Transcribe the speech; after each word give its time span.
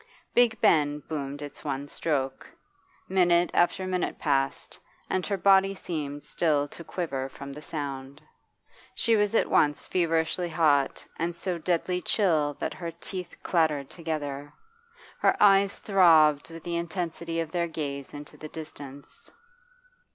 Big 0.33 0.59
Ben 0.61 0.97
boomed 1.07 1.43
its 1.43 1.63
one 1.63 1.87
stroke. 1.87 2.49
Minute 3.07 3.51
after 3.53 3.85
minute 3.85 4.17
passed, 4.17 4.79
and 5.11 5.27
her 5.27 5.37
body 5.37 5.75
seemed 5.75 6.23
still 6.23 6.67
to 6.69 6.83
quiver 6.83 7.29
from 7.29 7.53
the 7.53 7.61
sound. 7.61 8.19
She 8.95 9.15
was 9.15 9.35
at 9.35 9.47
once 9.47 9.85
feverishly 9.85 10.49
hot 10.49 11.05
and 11.19 11.35
so 11.35 11.59
deadly 11.59 12.01
chill 12.01 12.55
that 12.55 12.73
her 12.73 12.89
teeth 12.89 13.35
clattered 13.43 13.91
together; 13.91 14.51
her 15.19 15.37
eyes 15.39 15.77
throbbed 15.77 16.49
with 16.49 16.63
the 16.63 16.77
intensity 16.77 17.39
of 17.39 17.51
their 17.51 17.67
gaze 17.67 18.11
into 18.11 18.37
the 18.37 18.49
distance. 18.49 19.29